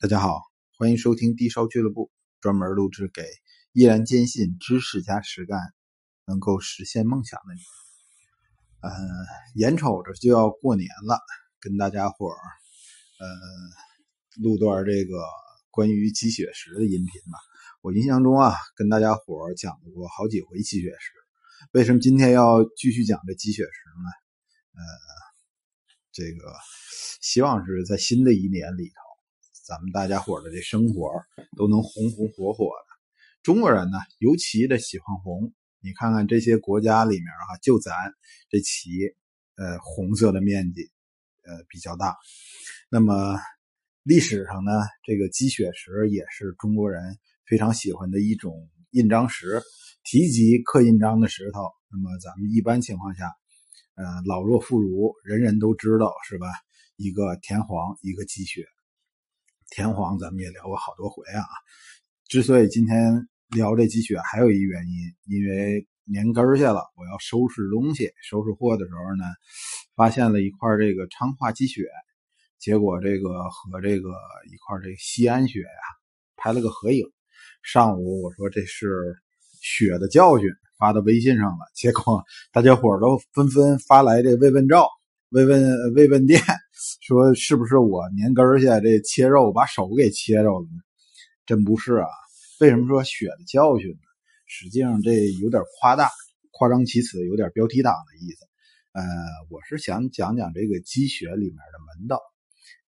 [0.00, 0.42] 大家好，
[0.78, 3.24] 欢迎收听低烧俱乐部，专门录制给
[3.72, 5.58] 依然坚信知识加实干
[6.24, 7.60] 能够实现梦想的你。
[8.80, 8.92] 呃，
[9.56, 11.18] 眼瞅着就要过年了，
[11.58, 12.38] 跟大家伙儿
[13.18, 13.26] 呃
[14.40, 15.18] 录段这个
[15.72, 17.38] 关于鸡血石的音频吧。
[17.80, 21.12] 我印象中啊，跟大家伙儿讲过好几回鸡血石，
[21.72, 23.68] 为什么今天要继续讲这鸡血石
[24.04, 24.10] 呢？
[24.74, 24.80] 呃，
[26.12, 26.54] 这个
[27.20, 29.07] 希望是在新的一年里头。
[29.68, 31.10] 咱们大家伙的这生活
[31.54, 32.96] 都能红红火火的。
[33.42, 35.52] 中国人呢，尤其的喜欢红。
[35.80, 37.92] 你看看这些国家里面啊，就咱
[38.48, 39.14] 这旗，
[39.56, 40.90] 呃，红色的面积，
[41.44, 42.16] 呃，比较大。
[42.88, 43.38] 那么
[44.04, 44.72] 历史上呢，
[45.04, 49.60] 这个鸡血石也是中国人非常喜欢的一种印章石。
[50.02, 51.60] 提及刻印章的石头，
[51.92, 53.26] 那么咱们一般情况下，
[53.96, 56.46] 呃，老弱妇孺人人都知道，是吧？
[56.96, 58.64] 一个田黄，一个鸡血。
[59.70, 61.44] 田黄咱们也聊过好多回啊，
[62.26, 69.24] 之所以今天聊这鸡血，还有一原因，因为年根儿下了，我要收拾东西、收拾货的时候呢，
[69.94, 71.82] 发现了一块这个昌化鸡血，
[72.58, 74.08] 结果这个和这个
[74.50, 75.84] 一块这西安血呀
[76.36, 77.04] 拍了个合影。
[77.62, 79.16] 上午我说这是
[79.60, 84.88] 血的教训，发到微信上了，结果大家伙都纷纷发来这慰问照。
[85.30, 86.40] 慰问慰问店
[87.06, 90.66] 说：“是不是我年根下这切肉把手给切着了？”
[91.44, 92.08] 真不是啊！
[92.60, 94.00] 为什么说血的教训呢？
[94.46, 96.10] 实际上这有点夸大、
[96.50, 98.46] 夸张其词，有点标题党的意思。
[98.92, 99.04] 呃，
[99.50, 102.20] 我是想讲讲这个鸡血里面的门道。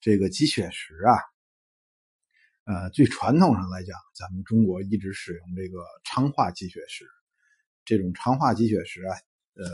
[0.00, 1.20] 这个鸡血石啊，
[2.64, 7.04] 呃，最传统上来讲，咱们中国一直使用这个昌化鸡血石。
[7.84, 9.14] 这种昌化鸡血石啊，
[9.56, 9.64] 呃，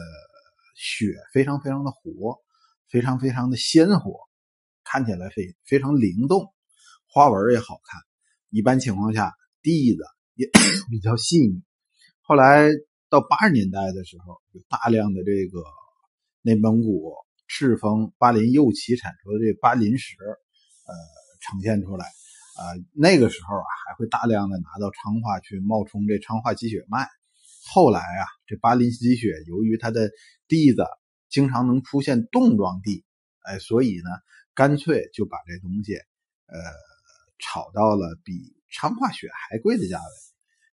[0.75, 2.37] 血非常非常的活。
[2.89, 4.21] 非常非常的鲜活，
[4.85, 6.55] 看起来非非常灵动，
[7.09, 8.01] 花纹也好看。
[8.51, 10.49] 一般情况下，蒂子也
[10.89, 11.63] 比较细腻。
[12.21, 12.69] 后来
[13.09, 15.65] 到八十年代的时候，有大量的这个
[16.43, 17.13] 内蒙古
[17.49, 20.95] 赤峰巴林右旗产出的这巴林石，呃，
[21.41, 22.07] 呈现出来。
[22.07, 27.09] 啊，那个时候啊，还会大量的拿到昌化去冒充这昌化鸡血卖。
[27.73, 30.09] 后来啊，这巴林鸡血由于它的
[30.47, 30.85] 蒂子。
[31.29, 33.05] 经常能出现冻状地，
[33.43, 34.11] 哎，所以呢，
[34.55, 36.59] 干脆就把这东西，呃，
[37.39, 40.05] 炒到了比昌化雪还贵的价位。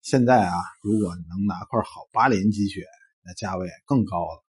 [0.02, 2.86] 现在啊，如果能拿块好巴林积雪，
[3.24, 4.44] 那价位更高了。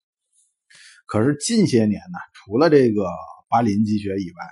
[1.07, 3.09] 可是近些年呢，除了这个
[3.49, 4.45] 巴林积雪以外，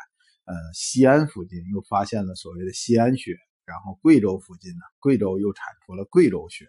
[0.45, 6.65] 呃，西安附近又发现了所谓的西安雪，然后贵州附近呢，贵州又产出了贵州雪，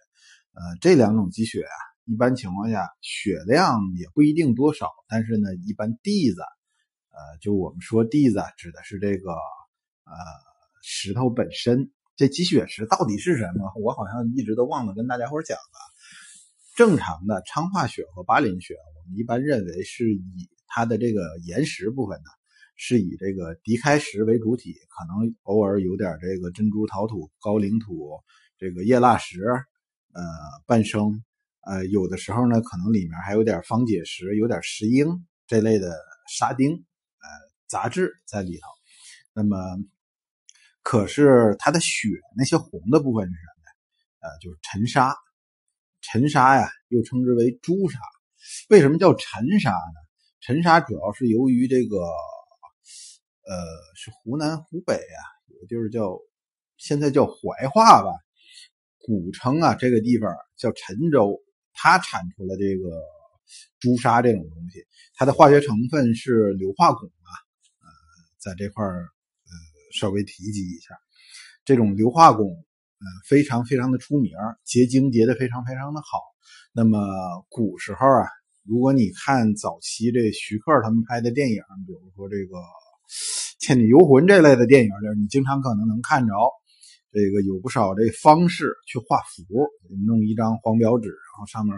[0.53, 1.88] 呃，这两种积雪啊。
[2.09, 10.13] 一般情况下，血量也不一定多少，但是呢，一般地子，呃，就我们说地子，指的是这个呃
[10.81, 11.91] 石头本身。
[12.15, 13.71] 这积血石到底是什么？
[13.81, 15.79] 我好像一直都忘了跟大家伙讲了。
[16.75, 22.29] 正常的昌化血和巴林血，我们一般认为是以它的这个岩石部分呢，
[22.75, 28.19] 是以这个迪开石为主体，可能偶尔有点这个珍珠陶土、高岭土、
[28.57, 29.41] 这个叶蜡石，
[30.13, 30.23] 呃，
[30.65, 31.23] 半生。
[31.61, 35.93] 呃，有的时候呢，可能里面还有点方解石，有点石英这类的
[36.27, 37.27] 沙丁，呃，
[37.67, 38.67] 杂质在里头。
[39.33, 39.57] 那么，
[40.81, 43.69] 可是它的血那些红的部分是什么呢？
[44.21, 45.15] 呃，就是沉沙。
[46.01, 47.99] 沉沙呀，又称之为朱砂。
[48.69, 49.99] 为什么叫沉沙呢？
[50.39, 53.55] 沉沙主要是由于这个，呃，
[53.95, 56.17] 是湖南湖北啊，有个地儿叫
[56.77, 58.09] 现在叫怀化吧，
[58.97, 61.37] 古称啊这个地方叫陈州。
[61.81, 62.91] 它产出了这个
[63.79, 64.84] 朱砂这种东西，
[65.16, 67.31] 它的化学成分是硫化汞啊，
[67.79, 67.88] 呃，
[68.38, 69.07] 在这块儿
[69.45, 69.51] 呃
[69.97, 70.94] 稍微提及一下，
[71.63, 74.34] 这种硫化汞呃非常非常的出名，
[74.66, 76.19] 结晶结的非常非常的好。
[76.73, 77.00] 那么
[77.47, 78.28] 古时候啊，
[78.66, 82.57] 如果你看早期这徐克他们拍的电影，比如说这个
[83.59, 86.34] 《倩女幽魂》这类的电影就是，你经常可能能看着。
[87.11, 89.44] 这个有不少这方式去画符，
[90.06, 91.75] 弄一张黄表纸，然后上面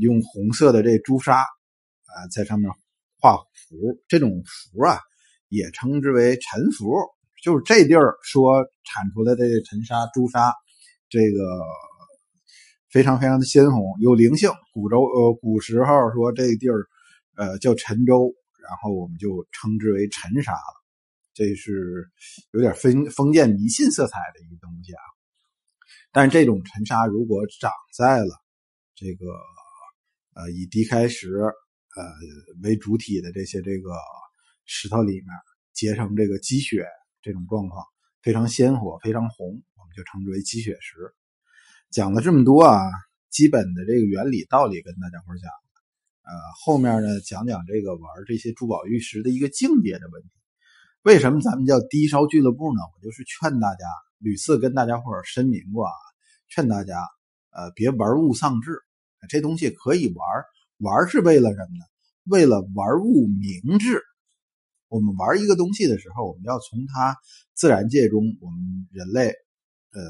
[0.00, 2.70] 用红色的这朱砂啊，在上面
[3.18, 3.76] 画符。
[4.08, 5.00] 这种符啊，
[5.48, 6.92] 也称之为沉符，
[7.42, 10.52] 就是这地儿说产出来的这沉沙朱砂，
[11.08, 11.38] 这个
[12.90, 14.50] 非常非常的鲜红，有灵性。
[14.74, 16.86] 古州呃，古时候说这地儿
[17.36, 20.77] 呃叫沉州，然后我们就称之为沉沙了。
[21.38, 22.10] 这是
[22.50, 25.02] 有点封封建迷信色彩的一个东西啊，
[26.10, 28.30] 但是这种沉沙如果长在了
[28.96, 29.26] 这个
[30.34, 32.02] 呃以低开石呃
[32.64, 33.92] 为主体的这些这个
[34.64, 35.26] 石头里面
[35.72, 36.84] 结成这个积雪，
[37.22, 37.84] 这种状况
[38.20, 39.46] 非常鲜活，非常红，
[39.76, 40.96] 我们就称之为鸡血石。
[41.92, 42.82] 讲了这么多啊，
[43.30, 45.48] 基本的这个原理道理跟大家伙讲，
[46.24, 50.30] 呃，后面呢讲讲这个玩这些珠宝玉石的一个境界的问题。
[51.08, 52.80] 为什么咱们叫低烧俱乐部呢？
[52.94, 53.86] 我就是劝大家，
[54.18, 55.94] 屡次跟大家伙声明过啊，
[56.50, 57.00] 劝大家，
[57.48, 58.78] 呃，别玩物丧志。
[59.26, 60.26] 这东西可以玩，
[60.76, 61.84] 玩是为了什么呢？
[62.24, 64.02] 为了玩物明志。
[64.88, 67.16] 我们玩一个东西的时候，我们要从它
[67.54, 68.60] 自然界中，我们
[68.92, 70.02] 人类，呃。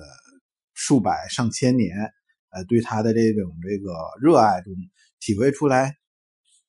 [0.74, 1.96] 数百上千年，
[2.50, 4.74] 呃，对它的这种这个热爱中，
[5.20, 5.94] 体会出来，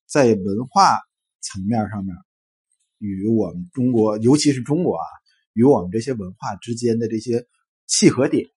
[0.07, 0.99] 在文化
[1.41, 2.15] 层面上面，
[2.99, 5.05] 与我们中国，尤其是中国啊，
[5.53, 7.47] 与我们这些文化之间的这些
[7.87, 8.47] 契合点，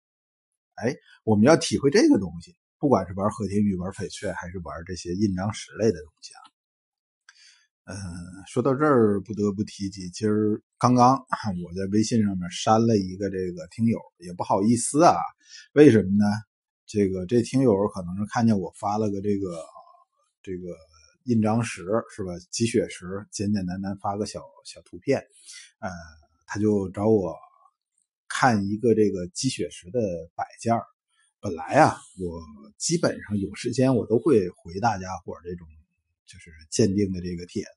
[0.75, 0.94] 哎，
[1.25, 6.41] 我们要体会这个东西，不管是玩和田玉、玩翡翠，还是玩这些印章石类的东西啊。
[7.85, 7.97] 嗯，
[8.47, 11.17] 说到这儿，不得不提及，今儿刚刚
[11.65, 15.17] 我在微信上面删了一个这个听友，也不好意思啊。
[15.73, 16.25] 为什么呢？
[16.85, 19.65] 这个这听友可能是看见我发了个这个
[20.43, 20.77] 这个
[21.25, 21.85] 印章石
[22.15, 22.33] 是吧？
[22.51, 25.19] 积雪石，简简单单发个小小图片，
[25.81, 25.91] 呃，
[26.47, 27.37] 他就找我
[28.29, 30.01] 看一个这个积雪石的
[30.35, 30.75] 摆件
[31.41, 32.41] 本来啊，我
[32.79, 35.67] 基本上有时间我都会回大家伙这种。
[36.25, 37.69] 就是鉴定的这个帖子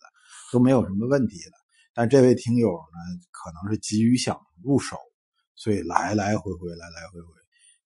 [0.49, 1.51] 都没有什么问题的，
[1.93, 4.95] 但这位听友呢，可能是急于想入手，
[5.55, 7.27] 所以来来回回，来来回回，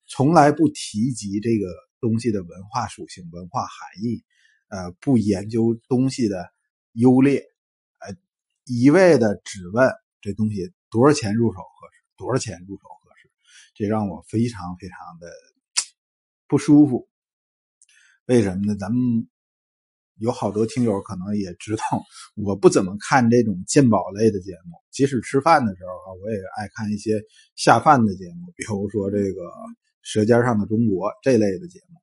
[0.06, 4.24] 从来不提及这个东西的文化属性、文化含义，
[4.70, 6.50] 呃，不研究东西的
[6.94, 7.40] 优劣，
[8.00, 8.16] 呃，
[8.66, 13.30] 一味的只问这东西多少钱入手合适，多少钱入手合适，
[13.76, 15.28] 这让我非常非常的
[16.48, 17.08] 不舒服。
[18.26, 18.76] 为什么呢？
[18.80, 19.28] 咱们。
[20.22, 21.82] 有好多听友可能也知道，
[22.36, 24.76] 我不怎么看这种鉴宝类的节目。
[24.92, 27.22] 即使吃饭的时候啊，我也爱看一些
[27.56, 29.44] 下饭的节目，比如说这个
[30.02, 32.02] 《舌尖上的中国》这类的节目。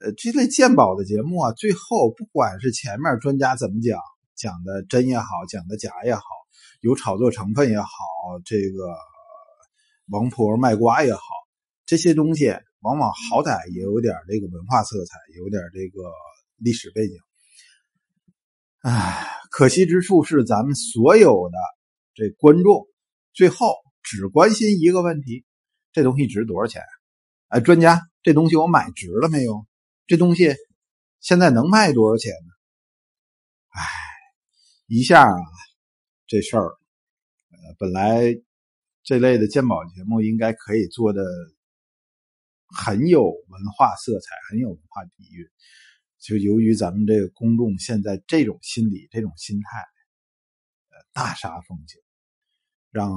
[0.00, 4.00] 呃，这类鉴宝的节目啊，最后不管是前面专家怎么讲，
[4.36, 6.22] 讲的真也好，讲的假也好，
[6.80, 7.88] 有炒作成分也好，
[8.44, 8.94] 这个
[10.06, 11.20] 王婆卖瓜也好，
[11.84, 16.08] 这些东西往往好歹也有点这个文化色彩，有点这个
[16.58, 17.16] 历史背景。
[18.82, 21.58] 唉，可惜之处是，咱们所有的
[22.14, 22.86] 这观众
[23.32, 23.74] 最后
[24.04, 25.44] 只关心一个问题：
[25.90, 26.82] 这东西值多少钱？
[27.48, 29.66] 哎，专家，这东西我买值了没有？
[30.08, 30.56] 这东西
[31.20, 32.52] 现在能卖多少钱呢？
[33.68, 33.84] 唉，
[34.86, 35.36] 一下啊，
[36.26, 36.64] 这事儿，
[37.50, 38.22] 呃，本来
[39.02, 41.22] 这类的鉴宝节目应该可以做的
[42.68, 45.46] 很有文化色彩，很有文化底蕴。
[46.18, 49.78] 就由于咱们这个公众现在这种心理、这种心态，
[50.88, 52.00] 呃，大杀风景，
[52.90, 53.12] 让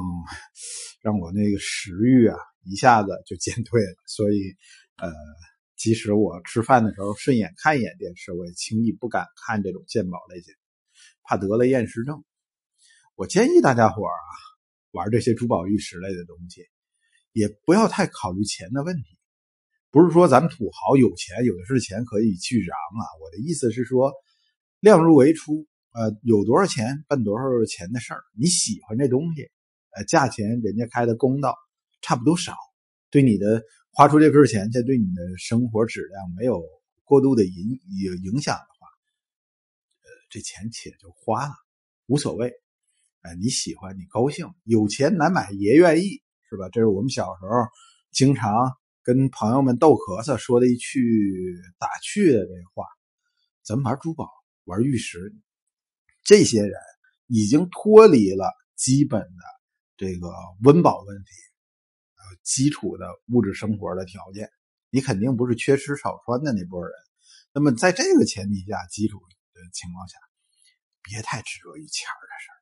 [1.02, 3.96] 让我那个食欲啊一下子就 减退了。
[4.08, 4.58] 所以，
[4.98, 5.10] 呃，
[5.82, 10.58] 即使我吃饭的时候顺眼看一眼电视，我也轻易不敢看这种鉴宝类节目，
[11.24, 12.24] 怕得了厌食症。
[13.16, 14.22] 我建议大家伙啊，
[14.92, 16.68] 玩这些珠宝玉石类的东西，
[17.34, 19.18] 也不要太考虑钱的问题。
[19.90, 23.04] 不是说咱们土豪有钱有的是钱可以去嚷啊！
[23.20, 24.14] 我的意思是说，
[24.82, 28.22] 量入为出，呃，有多少钱办多少钱的事儿。
[28.38, 29.50] 你喜欢这东西，
[29.98, 31.58] 呃，价钱人家开的公道，
[32.02, 32.56] 差不多少，
[33.10, 36.64] 对你的花出这份钱去，对你的生活质量没有
[37.04, 38.88] 过度的影影影响的话，
[40.02, 41.54] 呃，这钱且就花了，
[42.08, 42.54] 无所谓。
[43.22, 46.70] 哎，你喜欢你高兴，有钱难买爷愿意，是吧？
[46.70, 47.68] 这是我们小时候
[48.12, 48.52] 经常。
[49.04, 51.02] 跟朋友们逗咳嗽说的一句
[51.80, 52.86] 打趣的这话，
[53.64, 54.30] 咱们玩珠宝、
[54.66, 55.34] 玩玉石，
[56.24, 56.74] 这些人
[57.26, 58.46] 已经脱离了
[58.76, 59.44] 基本的
[59.98, 60.28] 这个
[60.62, 61.32] 温饱问题，
[62.44, 64.50] 基础的物质生活的条件，
[64.90, 66.92] 你肯定不是缺吃少穿的那波人。
[67.54, 69.20] 那么在这个前提下，基础
[69.54, 70.18] 的情况下，
[71.02, 72.58] 别太执着于钱的事儿，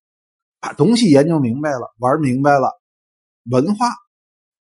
[0.60, 2.82] 把东西研究明白了，玩明白了，
[3.44, 3.88] 文化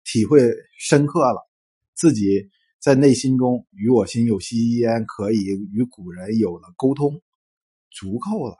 [0.04, 0.40] 体会
[0.78, 1.48] 深刻了。
[1.94, 2.48] 自己
[2.78, 5.38] 在内心中与我心有戚焉，可以
[5.72, 7.20] 与古人有了沟通，
[7.90, 8.56] 足够了，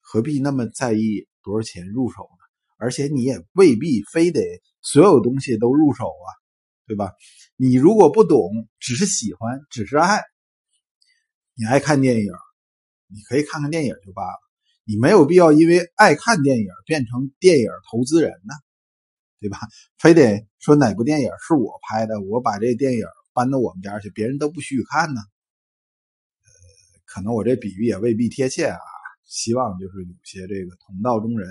[0.00, 2.39] 何必那么在意多少钱入手呢？
[2.80, 4.40] 而且你也未必非得
[4.80, 6.28] 所有东西都入手啊，
[6.86, 7.12] 对吧？
[7.56, 10.22] 你如果不懂，只是喜欢，只是爱，
[11.54, 12.32] 你爱看电影，
[13.06, 14.38] 你可以看看电影就罢了，
[14.84, 18.54] 你没有必要因为爱看电影变成电影投资人呢。
[19.42, 19.56] 对吧？
[19.96, 25.20] 非得说哪部电影是我拍的，我把这电影搬到我们家去，别人都不许看呢。
[26.42, 26.50] 呃，
[27.06, 28.78] 可能我这比喻也未必贴切啊。
[29.24, 31.48] 希望就是有些这个同道中人，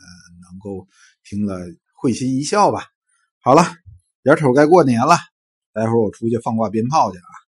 [0.00, 0.88] 呃能够
[1.22, 1.58] 听了
[1.94, 2.86] 会心一笑吧。
[3.42, 3.62] 好了，
[4.24, 5.16] 眼瞅该过年了，
[5.72, 7.49] 待会儿我出去放挂鞭炮去啊。